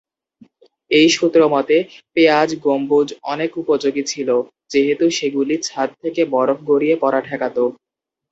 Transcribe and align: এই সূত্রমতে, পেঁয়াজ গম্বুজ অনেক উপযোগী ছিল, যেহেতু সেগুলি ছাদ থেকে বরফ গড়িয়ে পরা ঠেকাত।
এই 0.91 1.07
সূত্রমতে, 1.09 1.77
পেঁয়াজ 2.13 2.49
গম্বুজ 2.65 3.07
অনেক 3.25 3.51
উপযোগী 3.57 4.03
ছিল, 4.05 4.29
যেহেতু 4.71 5.05
সেগুলি 5.17 5.55
ছাদ 5.67 5.89
থেকে 6.03 6.21
বরফ 6.33 6.59
গড়িয়ে 6.69 6.95
পরা 7.03 7.19
ঠেকাত। 7.27 7.57